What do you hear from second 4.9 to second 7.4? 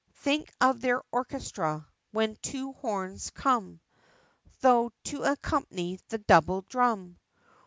to accompany the double drum!